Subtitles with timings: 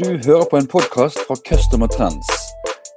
[0.00, 2.28] Du hører på en podkast fra Customer Trends.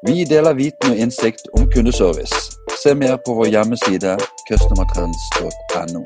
[0.08, 2.36] Vi deler viten og innsikt om kundeservice.
[2.84, 6.04] Se mer på vår hjemmeside customertrends.no.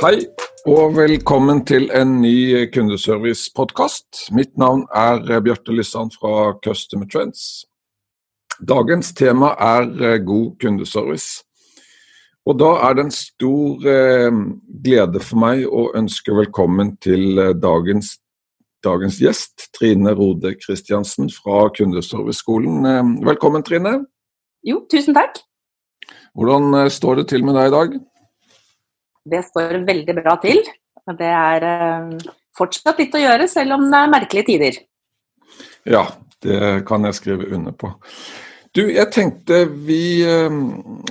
[0.00, 0.26] Hei
[0.68, 4.28] og velkommen til en ny kundeservice-podkast.
[4.36, 7.69] Mitt navn er Bjarte Lysand fra Customer Trends.
[8.60, 11.44] Dagens tema er god kundeservice.
[12.48, 14.40] Og da er det en stor eh,
[14.84, 18.14] glede for meg å ønske velkommen til eh, dagens,
[18.84, 22.88] dagens, gjest, Trine Rode Kristiansen fra Kundeserviceskolen.
[22.90, 23.94] Eh, velkommen, Trine.
[24.66, 25.40] Jo, tusen takk.
[26.36, 27.96] Hvordan eh, står det til med deg i dag?
[29.30, 30.60] Det står veldig bra til.
[31.20, 34.84] Det er eh, fortsatt litt å gjøre, selv om det er merkelige tider.
[35.88, 36.06] Ja,
[36.44, 37.94] det kan jeg skrive under på.
[38.76, 40.60] Du, jeg tenkte vi eh,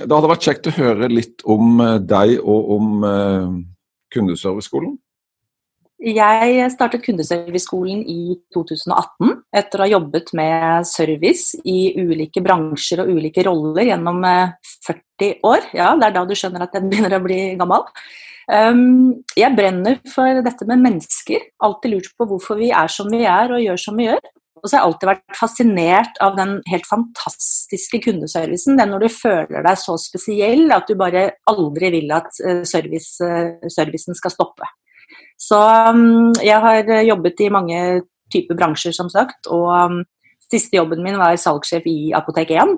[0.00, 3.50] Det hadde vært kjekt å høre litt om eh, deg og om eh,
[4.14, 4.94] Kundeserviceskolen.
[6.00, 13.12] Jeg startet Kundeserviceskolen i 2018 etter å ha jobbet med service i ulike bransjer og
[13.18, 15.68] ulike roller gjennom 40 år.
[15.76, 17.84] Ja, det er da du skjønner at jeg begynner å bli gammel.
[18.48, 21.44] Um, jeg brenner for dette med mennesker.
[21.68, 24.24] Alltid lurt på hvorfor vi er som vi er og gjør som vi gjør.
[24.60, 28.76] Og så har jeg alltid vært fascinert av den helt fantastiske kundeservicen.
[28.78, 33.16] Den når du føler deg så spesiell at du bare aldri vil at eh, service,
[33.24, 34.68] eh, servicen skal stoppe.
[35.40, 37.80] Så mm, jeg har jobbet i mange
[38.30, 39.48] typer bransjer, som sagt.
[39.48, 40.02] Og mm,
[40.52, 42.76] siste jobben min var salgssjef i Apotek 1.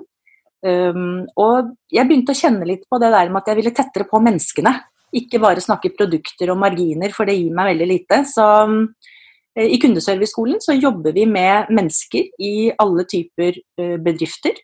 [0.63, 4.07] Um, og jeg begynte å kjenne litt på det der med at jeg ville tettere
[4.07, 4.71] på menneskene.
[5.19, 8.21] Ikke bare snakke produkter og marginer, for det gir meg veldig lite.
[8.31, 9.22] Så mm, Eh,
[9.53, 14.57] I Kundeserviceskolen så jobber vi med mennesker i alle typer eh, bedrifter.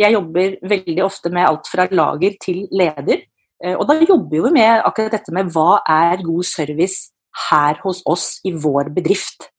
[0.00, 3.26] Jeg jobber veldig ofte med alt fra lager til leder.
[3.60, 7.12] Eh, og da jobber vi med akkurat dette med hva er god service
[7.50, 9.50] her hos oss i vår bedrift.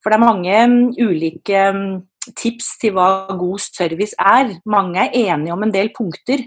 [0.00, 1.92] For det er mange mm, ulike mm,
[2.40, 4.56] tips til hva god service er.
[4.64, 6.40] Mange er enige om en del punkter,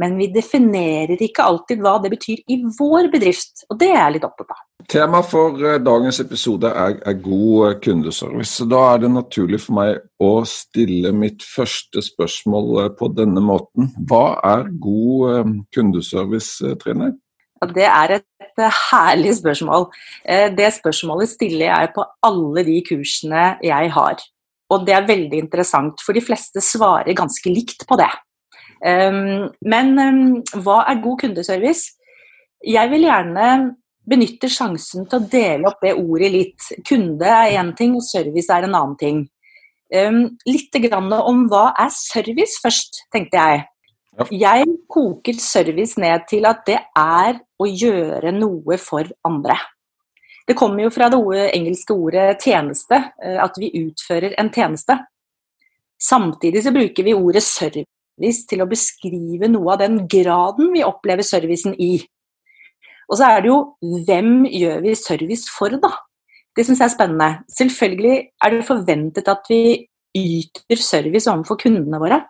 [0.00, 3.64] men vi definerer ikke alltid hva det betyr i vår bedrift.
[3.70, 4.62] Og det er jeg litt opptatt av.
[4.92, 8.52] Tema for eh, dagens episode er, er, god eh, kundeservice.
[8.52, 13.42] så Da er det naturlig for meg å stille mitt første spørsmål eh, på denne
[13.42, 13.90] måten.
[14.06, 17.14] Hva er god kundeservice, Trine?
[17.56, 19.86] Ja, det er et herlig spørsmål.
[20.56, 24.20] Det spørsmålet stiller jeg på alle de kursene jeg har.
[24.72, 28.10] Og det er veldig interessant, for de fleste svarer ganske likt på det.
[28.86, 29.88] Men
[30.62, 31.96] hva er god kundeservice?
[32.66, 33.48] Jeg vil gjerne
[34.06, 36.68] benytte sjansen til å dele opp det ordet litt.
[36.86, 39.24] Kunde er én ting, og service er en annen ting.
[40.46, 43.64] Litt om hva er service først, tenkte jeg.
[44.32, 49.58] Jeg koker service ned til at det er å gjøre noe for andre.
[50.46, 51.18] Det kommer jo fra det
[51.56, 54.94] engelske ordet 'tjeneste', eh, at vi utfører en tjeneste.
[55.98, 61.26] Samtidig så bruker vi ordet service til å beskrive noe av den graden vi opplever
[61.26, 61.98] servicen i.
[63.10, 63.58] Og så er det jo
[64.06, 65.92] hvem gjør vi service for, da?
[66.56, 67.28] Det syns jeg er spennende.
[67.52, 69.60] Selvfølgelig er det forventet at vi
[70.16, 72.22] yter service overfor kundene våre,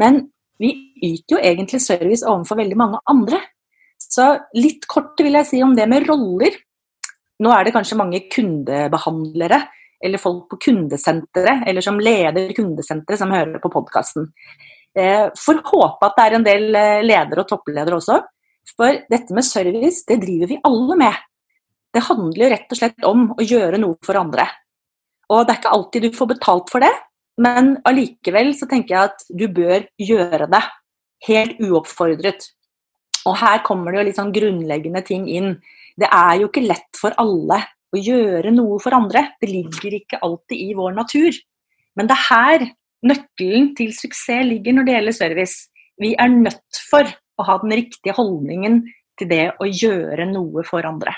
[0.00, 0.22] men
[0.58, 0.72] vi
[1.04, 3.42] yter jo egentlig service overfor veldig mange andre.
[4.00, 6.56] Så litt kort vil jeg si om det med roller.
[7.38, 9.60] Nå er det kanskje mange kundebehandlere
[10.02, 14.30] eller folk på kundesenteret eller som leder kundesenteret som hører på podkasten.
[14.96, 18.20] Eh, får håpe at det er en del eh, ledere og toppledere også.
[18.76, 21.26] For dette med service, det driver vi alle med.
[21.94, 24.46] Det handler jo rett og slett om å gjøre noe for andre.
[25.32, 26.92] Og det er ikke alltid du får betalt for det,
[27.40, 30.62] men allikevel så tenker jeg at du bør gjøre det.
[31.28, 32.46] Helt uoppfordret.
[33.28, 35.56] Og her kommer det jo litt sånn grunnleggende ting inn.
[35.98, 37.60] Det er jo ikke lett for alle
[37.94, 39.24] å gjøre noe for andre.
[39.40, 41.38] Det ligger ikke alltid i vår natur.
[41.98, 42.66] Men det er her
[43.06, 45.68] nøkkelen til suksess ligger når det gjelder service.
[45.98, 47.06] Vi er nødt for
[47.38, 48.82] å ha den riktige holdningen
[49.18, 51.14] til det å gjøre noe for andre.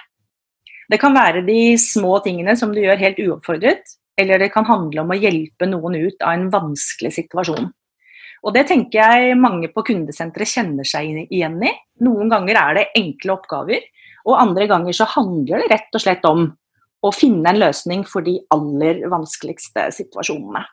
[0.90, 5.04] Det kan være de små tingene som du gjør helt uoppfordret, eller det kan handle
[5.04, 7.68] om å hjelpe noen ut av en vanskelig situasjon.
[8.40, 11.72] Og Det tenker jeg mange på kundesenteret kjenner seg igjen i.
[12.00, 13.84] Noen ganger er det enkle oppgaver,
[14.24, 16.46] og andre ganger så handler det rett og slett om
[17.00, 20.64] å finne en løsning for de aller vanskeligste situasjonene.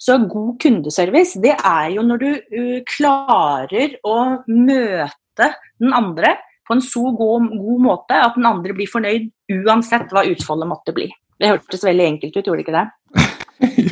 [0.00, 4.18] Så god kundeservice, det er jo når du uh, klarer å
[4.48, 6.36] møte den andre
[6.66, 9.30] på en så god, god, måte at den andre blir fornøyd
[9.62, 11.08] uansett hva utfoldet måtte bli.
[11.38, 12.86] Det hørtes veldig enkelt ut, gjorde det ikke det?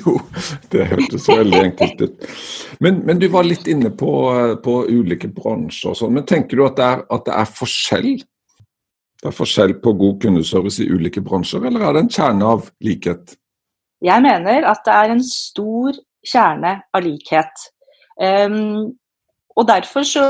[0.05, 0.19] Jo,
[0.73, 2.27] det hørtes veldig enkelt ut.
[2.85, 4.11] Men, men du var litt inne på,
[4.65, 6.13] på ulike bransjer og sånn.
[6.19, 8.11] Men tenker du at det, er, at det er forskjell?
[9.23, 12.69] Det er forskjell på god kundeservice i ulike bransjer, eller er det en kjerne av
[12.85, 13.39] likhet?
[14.05, 17.65] Jeg mener at det er en stor kjerne av likhet.
[18.21, 18.93] Um,
[19.55, 20.23] og derfor så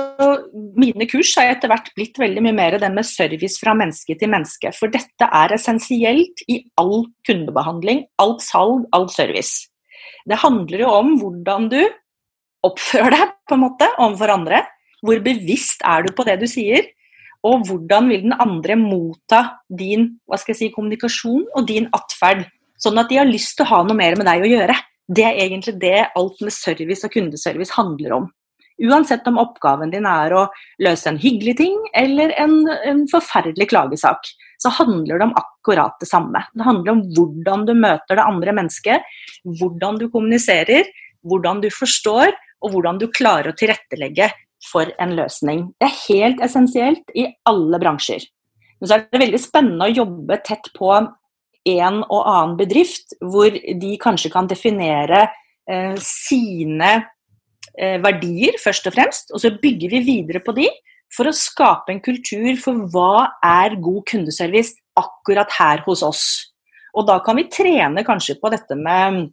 [0.77, 4.31] Mine kurs har etter hvert blitt veldig mye mer den med service fra menneske til
[4.31, 4.73] menneske.
[4.77, 9.71] For dette er essensielt i all kundebehandling, alt salg, all service.
[10.29, 11.81] Det handler jo om hvordan du
[12.65, 14.65] oppfører deg på en måte overfor andre.
[15.05, 16.87] Hvor bevisst er du på det du sier?
[17.45, 22.47] Og hvordan vil den andre motta din hva skal jeg si, kommunikasjon og din atferd?
[22.85, 24.77] Sånn at de har lyst til å ha noe mer med deg å gjøre.
[25.09, 28.33] Det er egentlig det alt med service og kundeservice handler om.
[28.83, 30.49] Uansett om oppgaven din er å
[30.83, 34.27] løse en hyggelig ting eller en, en, forferdelig klagesak,
[34.59, 36.43] så handler det om akkurat det samme.
[36.53, 39.07] Det handler om hvordan du møter det andre mennesket,
[39.61, 40.91] hvordan du kommuniserer,
[41.23, 42.35] hvordan du forstår,
[42.65, 44.31] og hvordan du klarer å tilrettelegge
[44.65, 45.69] for en løsning.
[45.79, 48.25] Det er helt essensielt i alle bransjer.
[48.81, 50.91] Men så er det veldig spennende å jobbe tett på
[51.65, 55.27] en og annen bedrift, hvor de kanskje kan definere
[55.71, 56.97] eh, sine
[57.75, 60.69] Eh, verdier, først og fremst, og så bygger vi videre på de
[61.15, 66.25] for å skape en kultur for hva er god kundeservice akkurat her hos oss.
[66.95, 69.33] Og da kan vi trene kanskje på dette med,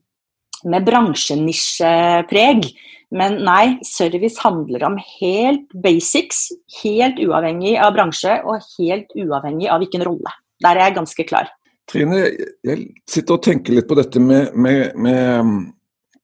[0.65, 2.65] med bransjenisjepreg.
[3.13, 6.47] Men nei, service handler om helt basics,
[6.81, 10.33] helt uavhengig av bransje og helt uavhengig av hvilken rolle.
[10.65, 11.51] Der er jeg ganske klar.
[11.89, 12.23] Trine,
[12.63, 15.71] jeg sitter og tenker litt på dette med, med, med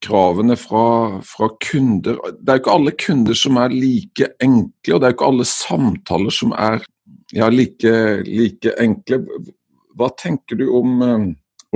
[0.04, 2.18] kravene fra, fra, kunder.
[2.38, 5.30] Det er jo ikke alle kunder som er like enkle, og det er jo ikke
[5.32, 6.86] alle samtaler som er
[7.34, 7.94] ja, like,
[8.28, 9.22] like, enkle.
[9.98, 11.26] Hva tenker du om, eh,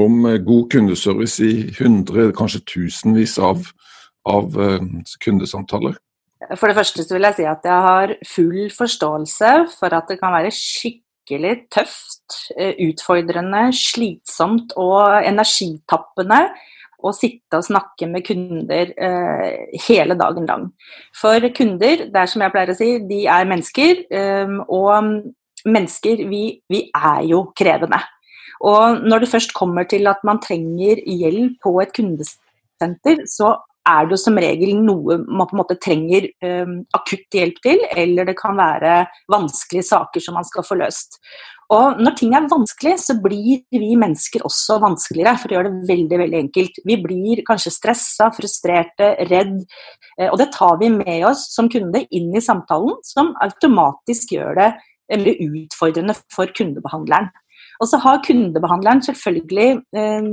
[0.00, 3.67] om, god kundeservice i hundre, kanskje tusenvis av,
[4.28, 4.88] av eh,
[5.25, 5.99] kundesamtaler?
[6.58, 10.35] For det første vil jeg si at jeg har full forståelse for at det kan
[10.35, 16.51] være skikkelig tøft, eh, utfordrende, slitsomt og energitappende
[17.03, 20.69] å sitte og snakke med kunder eh, hele dagen lang.
[21.15, 24.05] For kunder, det er som jeg pleier å si, de er mennesker.
[24.11, 25.23] Eh, og
[25.65, 28.01] mennesker, vi, vi, er jo krevende.
[28.63, 33.57] Og når det først kommer til at man trenger hjelp på et kundesenter, så
[33.88, 37.82] er det jo som regel noe man på en måte trenger um, akutt hjelp til,
[37.99, 39.00] eller det kan være
[39.32, 41.19] vanskelige saker som man skal få løst.
[41.73, 45.88] Og når ting er vanskelig, så blir vi mennesker også vanskeligere, for å gjøre det
[45.88, 46.81] veldig veldig enkelt.
[46.88, 49.55] Vi blir kanskje stressa, frustrerte, redd.
[50.19, 54.58] Eh, og det tar vi med oss som kunde inn i samtalen, som automatisk gjør
[54.61, 54.73] det
[55.12, 57.32] veldig utfordrende for kundebehandleren.
[57.82, 60.28] Og så har kundebehandleren selvfølgelig eh,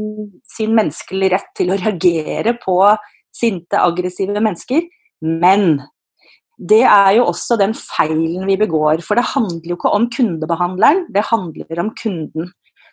[0.57, 2.81] sin menneskelige rett til å reagere på
[3.39, 4.85] sinte, aggressive mennesker,
[5.23, 5.81] men
[6.59, 9.03] det er jo også den feilen vi begår.
[9.05, 12.49] For det handler jo ikke om kundebehandleren, det handler om kunden.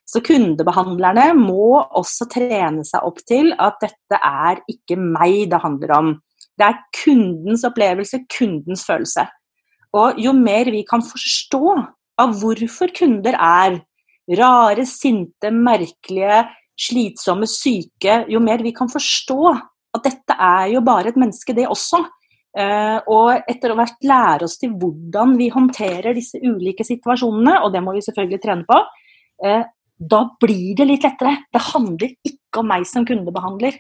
[0.06, 5.96] Så kundebehandlerne må også trene seg opp til at dette er ikke meg det handler
[5.96, 6.12] om.
[6.56, 9.26] Det er kundens opplevelse, kundens følelse.
[9.96, 11.74] Og jo mer vi kan forstå
[12.22, 13.80] av hvorfor kunder er
[14.38, 16.44] rare, sinte, merkelige,
[16.78, 19.56] slitsomme, syke, jo mer vi kan forstå
[19.98, 22.04] at dette er jo bare et menneske, det også,
[22.56, 27.82] Uh, og etter hvert lære oss til hvordan vi håndterer disse ulike situasjonene, og det
[27.84, 28.78] må vi selvfølgelig trene på,
[29.44, 31.34] uh, da blir det litt lettere.
[31.52, 33.76] Det handler ikke om meg som kundebehandler.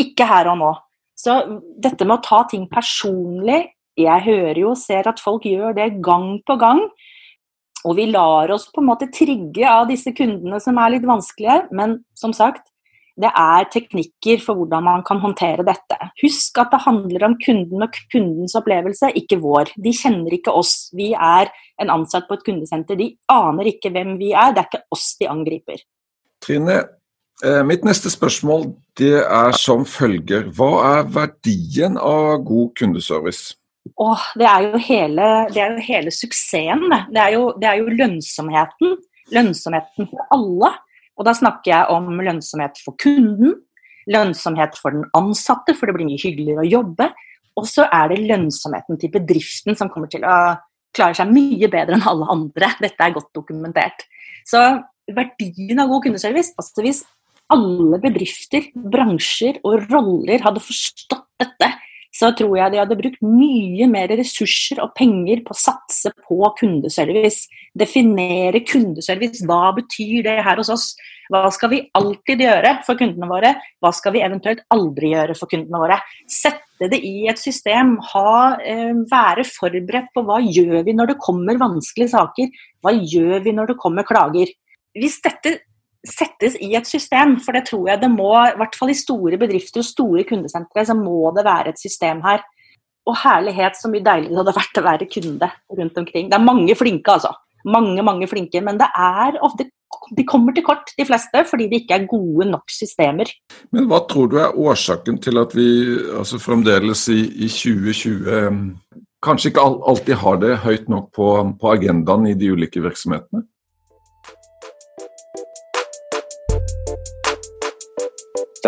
[0.00, 0.70] Ikke her og nå.
[1.16, 1.34] Så
[1.80, 3.62] dette med å ta ting personlig
[3.96, 6.82] Jeg hører jo og ser at folk gjør det gang på gang.
[7.88, 11.70] Og vi lar oss på en måte trigge av disse kundene som er litt vanskelige,
[11.72, 12.66] men som sagt,
[13.16, 15.96] det er teknikker for hvordan man kan håndtere dette.
[16.20, 19.72] Husk at det handler om kunden og kundens opplevelse, ikke vår.
[19.80, 20.90] De kjenner ikke oss.
[20.96, 21.48] Vi er
[21.80, 22.98] en ansatt på et kundesenter.
[23.00, 24.52] De aner ikke hvem vi er.
[24.52, 25.80] Det er ikke oss de angriper.
[26.44, 26.82] Trine,
[27.42, 28.68] eh, mitt neste spørsmål
[29.00, 30.50] det er som følger.
[30.52, 33.56] Hva er verdien av god kundeservice?
[33.96, 36.90] Åh, det, er jo hele, det er jo hele suksessen.
[37.08, 38.98] Det er jo, det er jo lønnsomheten.
[39.32, 40.74] Lønnsomheten for alle.
[41.16, 43.56] Og da snakker jeg om lønnsomhet for kunden,
[44.10, 47.10] lønnsomhet for den ansatte, for det blir mye hyggeligere å jobbe.
[47.56, 50.36] Og så er det lønnsomheten til bedriften som kommer til å
[50.96, 52.70] klare seg mye bedre enn alle andre.
[52.84, 54.04] Dette er godt dokumentert.
[54.46, 54.60] Så
[55.16, 57.04] verdien av god kundeservice altså Hvis
[57.52, 61.68] alle bedrifter, bransjer og roller hadde forstått dette
[62.16, 66.38] så tror jeg de hadde brukt mye mer ressurser og penger på å satse på
[66.60, 67.50] kundeservice.
[67.76, 69.44] Definere kundeservice.
[69.46, 70.86] Hva betyr det her hos oss?
[71.32, 73.52] Hva skal vi alltid gjøre for kundene våre?
[73.82, 75.98] Hva skal vi eventuelt aldri gjøre for kundene våre?
[76.30, 77.96] Sette det i et system.
[78.12, 82.52] Ha, eh, være forberedt på hva gjør vi når det kommer vanskelige saker?
[82.84, 84.52] Hva gjør vi når det kommer klager?
[84.96, 85.58] Hvis dette
[86.10, 89.38] settes i et system, for det tror jeg det må, i hvert fall i store
[89.40, 92.44] bedrifter og store kundesentre, så må det være et system her.
[93.06, 96.30] Og herlighet, så mye deiligere det hadde vært å være kunde rundt omkring.
[96.30, 97.30] Det er mange flinke, altså.
[97.66, 98.62] Mange, mange flinke.
[98.62, 99.68] Men det er ofte
[100.16, 103.30] de kommer til kort, de fleste, fordi det ikke er gode nok systemer.
[103.74, 105.66] Men hva tror du er årsaken til at vi
[106.18, 108.74] altså fremdeles i, i 2020
[109.24, 111.28] kanskje ikke alltid har det høyt nok på,
[111.60, 113.46] på agendaen i de ulike virksomhetene?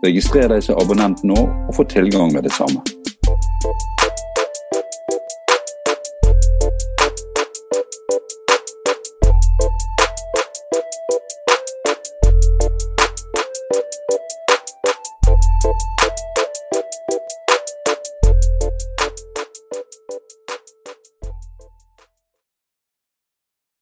[0.00, 2.80] Registrer deg som abonnent nå og få tilgang med det samme.